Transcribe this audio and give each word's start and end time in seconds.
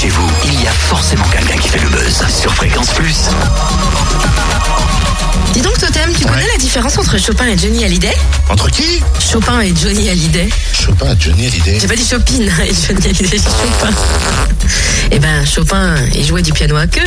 chez 0.00 0.08
vous, 0.10 0.28
il 0.44 0.62
y 0.62 0.66
a 0.66 0.70
forcément 0.70 1.24
quelqu'un 1.28 1.56
qui 1.56 1.68
fait 1.68 1.80
le 1.80 1.88
buzz 1.88 2.22
sur 2.28 2.54
Fréquence 2.54 2.90
Plus. 2.90 3.16
Dis 5.52 5.60
donc, 5.60 5.76
Totem, 5.78 6.12
tu 6.16 6.24
connais 6.24 6.42
Ouais. 6.42 6.48
la 6.52 6.58
différence 6.58 6.96
entre 6.98 7.18
Chopin 7.18 7.46
et 7.46 7.58
Johnny 7.58 7.84
Hallyday? 7.84 8.14
Entre 8.48 8.70
qui? 8.70 9.02
Chopin 9.18 9.60
et 9.60 9.74
Johnny 9.74 10.08
Hallyday. 10.08 10.48
Chopin, 10.72 11.16
Johnny 11.18 11.46
Hallyday. 11.46 11.78
J'ai 11.80 11.88
pas 11.88 11.96
dit 11.96 12.06
Chopin 12.08 12.34
et 12.40 12.46
Johnny 12.46 13.08
Hallyday, 13.08 13.14
j'ai 13.14 13.38
dit 13.38 13.44
Chopin. 13.44 13.90
Eh 15.10 15.18
ben, 15.18 15.44
Chopin, 15.46 15.94
il 16.14 16.24
jouait 16.24 16.42
du 16.42 16.52
piano 16.52 16.76
à 16.76 16.86
queue. 16.86 17.00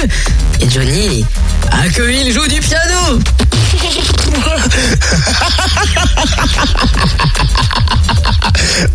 Et 0.59 0.69
Johnny, 0.69 1.25
à 1.71 1.87
queue, 1.89 2.11
il 2.13 2.33
joue 2.33 2.47
du 2.47 2.59
piano. 2.59 3.19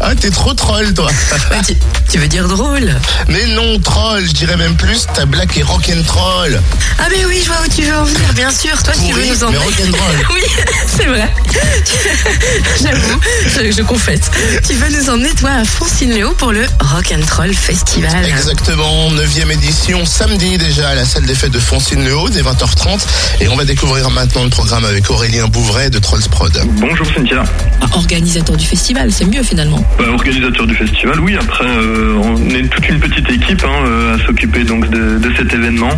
Ah, 0.08 0.14
t'es 0.14 0.30
trop 0.30 0.54
troll, 0.54 0.94
toi. 0.94 1.10
Tu, 1.66 1.74
tu 2.08 2.18
veux 2.18 2.28
dire 2.28 2.46
drôle? 2.46 2.94
Mais 3.26 3.44
non, 3.46 3.80
troll, 3.80 4.24
je 4.24 4.32
dirais 4.32 4.56
même 4.56 4.76
plus, 4.76 5.04
ta 5.12 5.26
blague 5.26 5.50
est 5.58 5.64
rock'n'troll. 5.64 6.62
Ah 6.98 7.08
mais 7.10 7.24
oui, 7.26 7.40
je 7.42 7.46
vois 7.48 7.58
où 7.64 7.68
tu 7.68 7.82
veux 7.82 7.94
en 7.94 8.04
venir, 8.04 8.32
bien 8.34 8.50
sûr. 8.50 8.82
Toi, 8.82 8.94
tu 8.94 9.12
veux 9.12 9.22
nous 9.26 9.34
mais 9.38 9.44
emmener. 9.44 9.58
oui, 10.34 10.40
c'est 10.86 11.06
vrai. 11.06 11.30
J'avoue, 12.82 13.20
je, 13.46 13.70
je 13.70 13.82
confesse. 13.82 14.30
Tu 14.66 14.74
veux 14.74 14.88
nous 14.88 15.10
emmener, 15.10 15.30
toi, 15.34 15.50
à 15.50 15.64
Foncine-le-Haut 15.64 16.34
pour 16.34 16.52
le 16.52 16.64
Rock 16.80 17.12
and 17.14 17.24
Troll 17.26 17.54
Festival. 17.54 18.24
Exactement, 18.24 19.10
9 19.10 19.50
édition, 19.50 20.04
samedi 20.06 20.56
déjà 20.58 20.88
à 20.90 20.94
la 20.94 21.04
salle 21.04 21.24
des 21.26 21.34
fêtes 21.34 21.52
de 21.52 21.58
Foncine-le-Haut, 21.58 22.30
dès 22.30 22.42
20h30. 22.42 23.06
Et 23.40 23.48
on 23.48 23.56
va 23.56 23.64
découvrir 23.64 24.10
maintenant 24.10 24.44
le 24.44 24.50
programme 24.50 24.84
avec 24.84 25.10
Aurélien 25.10 25.48
Bouvray 25.48 25.90
de 25.90 25.98
Trolls 25.98 26.28
Prod. 26.30 26.52
Bonjour 26.80 27.06
Cynthia. 27.14 27.44
Ah, 27.82 27.86
Organisateur 27.92 28.56
du 28.56 28.66
festival, 28.66 29.12
c'est 29.12 29.26
mieux 29.26 29.42
finalement. 29.42 29.84
Bah, 29.98 30.04
organisateur 30.12 30.66
du 30.66 30.74
festival, 30.74 31.20
oui. 31.20 31.36
Après, 31.38 31.66
euh, 31.66 32.14
on 32.22 32.50
est 32.50 32.68
toute 32.68 32.88
une 32.88 33.00
petite 33.00 33.30
équipe 33.30 33.64
hein, 33.64 33.84
euh, 33.86 34.16
à 34.16 34.26
s'occuper 34.26 34.64
donc 34.64 34.88
de, 34.88 35.18
de 35.18 35.32
cet 35.36 35.52
événement 35.52 35.90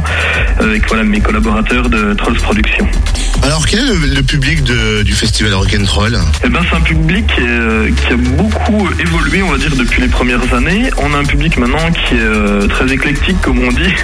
avec 0.58 0.87
voilà 0.88 1.04
mes 1.04 1.20
collaborateurs 1.20 1.90
de 1.90 2.14
Trolls 2.14 2.40
Productions. 2.40 2.86
Alors, 3.42 3.66
quel 3.66 3.78
est 3.80 3.86
le, 3.86 4.14
le 4.14 4.22
public 4.22 4.62
de- 4.64 5.02
du 5.02 5.12
festival 5.12 5.54
Rock'n'Troll 5.54 6.18
Eh 6.44 6.48
ben, 6.48 6.60
c'est 6.68 6.76
un 6.76 6.80
public 6.80 7.26
qui, 7.34 7.40
est, 7.40 7.44
euh, 7.48 7.88
qui 7.90 8.12
a 8.12 8.16
beaucoup 8.16 8.88
évolué, 9.00 9.42
on 9.42 9.50
va 9.50 9.56
dire, 9.58 9.74
depuis 9.74 10.02
les 10.02 10.08
premières 10.08 10.52
années. 10.52 10.90
On 10.98 11.14
a 11.14 11.18
un 11.18 11.24
public 11.24 11.56
maintenant 11.56 11.90
qui 11.92 12.14
est 12.14 12.18
euh, 12.20 12.66
très 12.66 12.92
éclectique, 12.92 13.40
comme 13.40 13.58
on 13.60 13.70
dit. 13.72 13.78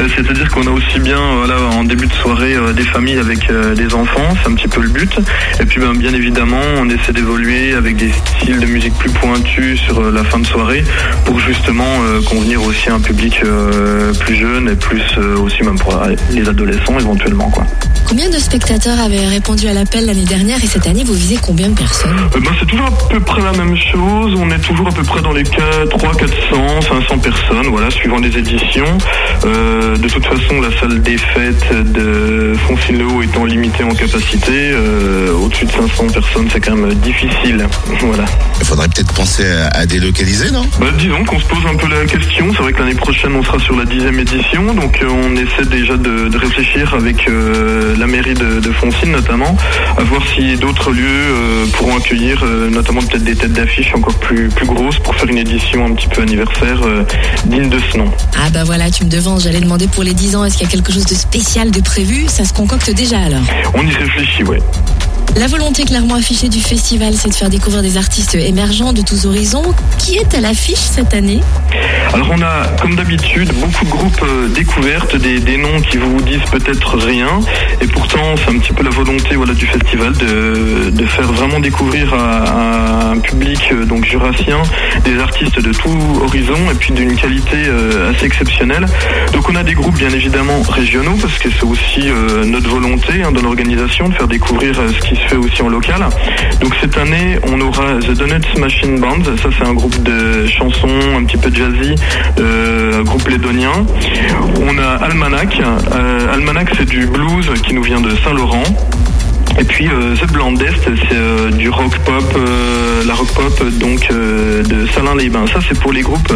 Euh, 0.00 0.08
C'est-à-dire 0.16 0.48
qu'on 0.50 0.66
a 0.66 0.70
aussi 0.70 0.98
bien, 0.98 1.20
voilà, 1.36 1.56
en 1.60 1.84
début 1.84 2.06
de 2.08 2.12
soirée, 2.14 2.56
des 2.74 2.82
familles 2.82 3.18
avec 3.18 3.46
des 3.76 3.94
enfants, 3.94 4.34
c'est 4.42 4.50
un 4.50 4.54
petit 4.54 4.66
peu 4.66 4.80
le 4.80 4.88
but. 4.88 5.12
Et 5.60 5.64
puis, 5.66 5.80
ben, 5.80 5.92
bien 5.94 6.12
évidemment, 6.12 6.60
on 6.78 6.88
essaie 6.90 7.12
d'évoluer 7.12 7.74
avec 7.74 7.94
des 7.96 8.10
styles 8.10 8.58
de 8.58 8.66
musique 8.66 8.94
plus 8.98 9.10
pointus 9.10 9.78
sur 9.80 10.10
la 10.10 10.24
fin 10.24 10.40
de 10.40 10.46
soirée 10.46 10.82
pour 11.26 11.38
justement 11.38 11.86
euh, 12.02 12.20
convenir 12.22 12.60
aussi 12.64 12.88
à 12.90 12.94
un 12.94 13.00
public 13.00 13.36
euh, 13.44 14.12
plus 14.14 14.34
jeune 14.34 14.68
et 14.68 14.74
plus 14.74 15.02
euh, 15.18 15.36
aussi 15.38 15.62
même 15.62 15.78
pour 15.78 15.96
les 16.32 16.48
adolescents 16.48 16.98
éventuellement, 16.98 17.50
quoi. 17.50 17.64
Combien 18.08 18.28
de 18.28 18.36
spectateurs 18.38 18.83
avaient 18.92 19.26
répondu 19.26 19.66
à 19.68 19.72
l'appel 19.72 20.06
l'année 20.06 20.24
dernière 20.24 20.62
et 20.62 20.66
cette 20.66 20.86
année 20.86 21.04
vous 21.04 21.14
visez 21.14 21.38
combien 21.40 21.68
de 21.68 21.74
personnes? 21.74 22.16
Euh, 22.34 22.40
ben, 22.40 22.50
c'est 22.58 22.66
toujours 22.66 22.86
à 22.86 23.08
peu 23.08 23.20
près 23.20 23.42
la 23.42 23.52
même 23.52 23.76
chose. 23.76 24.34
On 24.36 24.50
est 24.50 24.58
toujours 24.58 24.88
à 24.88 24.92
peu 24.92 25.02
près 25.02 25.22
dans 25.22 25.32
les 25.32 25.42
cas 25.42 25.86
300, 25.90 26.18
400, 26.18 26.80
500 26.82 27.18
personnes, 27.18 27.66
voilà, 27.68 27.90
suivant 27.90 28.18
les 28.18 28.36
éditions. 28.36 28.98
Euh, 29.44 29.96
de 29.96 30.08
toute 30.08 30.24
façon, 30.26 30.60
la 30.60 30.78
salle 30.78 31.00
des 31.02 31.16
fêtes 31.16 31.92
de 31.92 32.54
Foncine-le-Haut 32.68 33.22
étant 33.22 33.44
limitée 33.44 33.84
en 33.84 33.94
capacité, 33.94 34.52
euh, 34.52 35.32
au-dessus 35.32 35.64
de 35.66 35.72
500 35.72 36.06
personnes, 36.08 36.48
c'est 36.52 36.60
quand 36.60 36.76
même 36.76 36.94
difficile. 36.94 37.66
Voilà. 38.00 38.24
Il 38.60 38.66
faudrait 38.66 38.88
peut-être 38.88 39.12
penser 39.14 39.44
à, 39.46 39.68
à 39.68 39.86
délocaliser, 39.86 40.50
non? 40.50 40.66
Bah, 40.78 40.86
disons 40.98 41.24
qu'on 41.24 41.38
se 41.38 41.46
pose 41.46 41.64
un 41.70 41.76
peu 41.76 41.88
la 41.88 42.04
question. 42.04 42.46
C'est 42.54 42.62
vrai 42.62 42.72
que 42.72 42.80
l'année 42.80 42.94
prochaine, 42.94 43.32
on 43.34 43.42
sera 43.42 43.58
sur 43.58 43.76
la 43.76 43.84
dixième 43.84 44.18
édition. 44.18 44.74
Donc, 44.74 45.00
euh, 45.02 45.08
on 45.08 45.34
essaie 45.36 45.68
déjà 45.70 45.96
de, 45.96 46.28
de 46.28 46.36
réfléchir 46.38 46.92
avec 46.94 47.28
euh, 47.28 47.96
la 47.96 48.06
mairie 48.06 48.34
de, 48.34 48.60
de 48.60 48.72
Foncine, 48.74 49.12
notamment, 49.12 49.56
à 49.96 50.02
voir 50.04 50.22
si 50.34 50.56
d'autres 50.56 50.90
lieux 50.92 51.04
euh, 51.06 51.66
pourront 51.72 51.96
accueillir, 51.96 52.42
euh, 52.42 52.70
notamment 52.70 53.00
peut-être 53.00 53.24
des 53.24 53.34
têtes 53.36 53.52
d'affiche 53.52 53.94
encore 53.94 54.14
plus, 54.14 54.48
plus 54.48 54.66
grosses 54.66 54.98
pour 54.98 55.14
faire 55.14 55.28
une 55.28 55.38
édition 55.38 55.86
un 55.86 55.94
petit 55.94 56.08
peu 56.08 56.22
anniversaire 56.22 56.80
euh, 56.84 57.04
digne 57.46 57.68
de 57.68 57.78
ce 57.90 57.98
nom. 57.98 58.10
Ah 58.36 58.50
bah 58.50 58.64
voilà, 58.64 58.90
tu 58.90 59.04
me 59.04 59.10
devances, 59.10 59.44
j'allais 59.44 59.60
demander 59.60 59.88
pour 59.88 60.02
les 60.02 60.14
10 60.14 60.36
ans, 60.36 60.44
est-ce 60.44 60.56
qu'il 60.58 60.66
y 60.66 60.68
a 60.68 60.72
quelque 60.72 60.92
chose 60.92 61.06
de 61.06 61.14
spécial, 61.14 61.70
de 61.70 61.80
prévu? 61.80 62.26
Ça 62.28 62.44
se 62.44 62.52
concocte 62.52 62.90
déjà 62.90 63.18
alors. 63.20 63.42
On 63.74 63.86
y 63.86 63.92
réfléchit, 63.92 64.44
ouais. 64.44 64.58
La 65.36 65.48
volonté 65.48 65.84
clairement 65.84 66.14
affichée 66.14 66.48
du 66.48 66.60
festival, 66.60 67.14
c'est 67.14 67.28
de 67.28 67.34
faire 67.34 67.50
découvrir 67.50 67.82
des 67.82 67.96
artistes 67.96 68.36
émergents 68.36 68.92
de 68.92 69.02
tous 69.02 69.26
horizons. 69.26 69.74
Qui 69.98 70.16
est 70.16 70.32
à 70.34 70.40
l'affiche 70.40 70.78
cette 70.78 71.12
année? 71.12 71.40
Alors 72.14 72.28
on 72.30 72.40
a, 72.42 72.68
comme 72.80 72.94
d'habitude, 72.94 73.52
beaucoup 73.54 73.84
de 73.84 73.90
groupes 73.90 74.22
euh, 74.22 74.46
découvertes, 74.46 75.16
des, 75.16 75.56
noms 75.56 75.80
qui 75.80 75.96
vous 75.96 76.20
disent 76.20 76.44
peut-être 76.48 76.96
rien, 76.96 77.40
et 77.80 77.88
pourtant 77.88 78.36
c'est 78.36 78.54
un 78.54 78.58
petit 78.60 78.72
peu 78.72 78.84
la 78.84 78.90
volonté 78.90 79.34
voilà, 79.34 79.52
du 79.52 79.66
festival 79.66 80.12
de, 80.12 81.06
faire 81.06 81.32
vraiment 81.32 81.58
découvrir 81.58 82.14
à, 82.14 83.10
un 83.10 83.18
public 83.18 83.68
euh, 83.72 83.84
donc 83.84 84.04
jurassien 84.04 84.62
des 85.04 85.18
artistes 85.18 85.60
de 85.60 85.72
tout 85.72 85.98
horizon 86.22 86.56
et 86.70 86.74
puis 86.74 86.92
d'une 86.92 87.16
qualité 87.16 87.56
euh, 87.66 88.12
assez 88.12 88.26
exceptionnelle. 88.26 88.86
Donc 89.32 89.50
on 89.50 89.56
a 89.56 89.64
des 89.64 89.74
groupes 89.74 89.96
bien 89.96 90.10
évidemment 90.10 90.62
régionaux 90.62 91.16
parce 91.20 91.38
que 91.38 91.48
c'est 91.50 91.64
aussi 91.64 92.10
notre 92.46 92.68
volonté 92.70 93.24
hein, 93.24 93.32
dans 93.32 93.42
l'organisation 93.42 94.08
de 94.08 94.14
faire 94.14 94.28
découvrir 94.28 94.76
ce 94.76 95.08
qui 95.08 95.16
se 95.16 95.22
fait 95.22 95.36
aussi 95.36 95.62
en 95.62 95.68
local. 95.68 96.06
Donc 96.60 96.74
cette 96.80 96.96
année 96.96 97.38
on 97.48 97.60
aura 97.60 97.98
The 97.98 98.12
Donuts 98.12 98.58
Machine 98.58 99.00
Band, 99.00 99.24
ça 99.42 99.48
c'est 99.56 99.66
un 99.66 99.74
groupe 99.74 100.00
de 100.02 100.46
chansons 100.46 100.88
un 101.16 101.24
petit 101.24 101.36
peu 101.36 101.52
jazzy, 101.52 101.94
groupe 103.04 103.28
lédonien. 103.28 103.72
On 104.60 104.78
a 104.78 105.04
Almanac, 105.04 105.60
Euh, 105.92 106.32
Almanac 106.32 106.70
c'est 106.76 106.84
du 106.86 107.06
blues 107.06 107.50
qui 107.62 107.74
nous 107.74 107.82
vient 107.82 108.00
de 108.00 108.10
Saint-Laurent. 108.16 108.62
Et 109.58 109.64
puis 109.64 109.88
euh, 109.88 110.16
The 110.16 110.32
Blandest, 110.32 110.82
c'est 110.84 111.16
euh, 111.16 111.50
du 111.50 111.68
rock 111.68 111.96
pop, 111.98 112.24
euh, 112.36 113.04
la 113.04 113.14
rock 113.14 113.32
pop 113.34 113.68
donc 113.78 114.08
de 114.08 114.86
Salins-les-Bains. 114.88 115.46
Ça 115.46 115.60
c'est 115.66 115.78
pour 115.78 115.92
les 115.92 116.02
groupes, 116.02 116.32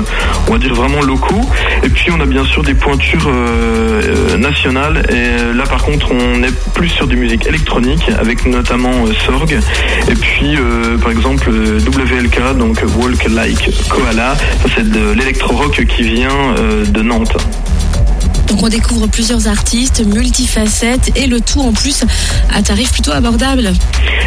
on 0.47 0.53
va 0.53 0.59
dire 0.59 0.75
vraiment 0.75 1.03
locaux. 1.03 1.41
Et 1.83 1.89
puis 1.89 2.11
on 2.13 2.21
a 2.21 2.27
bien 2.27 2.45
sûr 2.45 2.63
des 2.63 2.75
pointures 2.75 3.31
nationales. 4.39 5.05
Et 5.11 5.55
là 5.55 5.65
par 5.65 5.85
contre 5.85 6.13
on 6.13 6.43
est 6.43 6.55
plus 6.75 6.89
sur 6.89 7.07
du 7.07 7.17
musique 7.17 7.47
électronique 7.47 8.09
avec 8.19 8.47
notamment 8.47 9.07
Sorg. 9.27 9.53
Et 10.09 10.15
puis 10.15 10.57
par 11.03 11.11
exemple 11.11 11.51
WLK, 11.51 12.57
donc 12.57 12.83
Walk 12.97 13.29
Like 13.29 13.71
Koala. 13.89 14.37
Ça 14.63 14.69
c'est 14.77 14.89
de 14.89 15.13
l'électro-rock 15.13 15.85
qui 15.87 16.03
vient 16.03 16.55
de 16.87 17.03
Nantes. 17.03 17.37
Donc 18.49 18.63
on 18.63 18.69
découvre 18.69 19.07
plusieurs 19.07 19.47
artistes, 19.47 20.05
multifacettes 20.05 21.17
et 21.17 21.27
le 21.27 21.41
tout 21.41 21.61
en 21.61 21.73
plus 21.73 22.05
à 22.53 22.63
tarif 22.63 22.93
plutôt 22.93 23.13
abordable. 23.13 23.73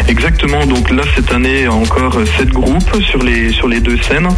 Exactement, 0.08 0.66
donc 0.66 0.90
là 0.90 1.04
cette 1.16 1.32
année 1.32 1.68
encore 1.68 2.16
sept 2.38 2.50
groupes 2.50 3.02
sur 3.10 3.24
les 3.24 3.52
sur 3.52 3.68
les 3.68 3.80
deux 3.80 3.98
scènes 4.02 4.30